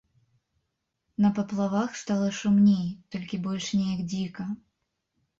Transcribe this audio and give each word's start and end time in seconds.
На 1.25 1.29
паплавах 1.39 1.99
стала 2.03 2.29
шумней, 2.37 2.87
толькі 3.17 3.39
больш 3.43 3.67
неяк 3.81 4.01
дзіка. 4.15 4.47